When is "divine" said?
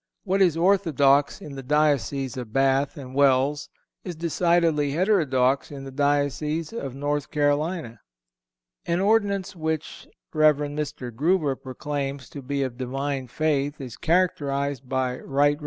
12.79-13.27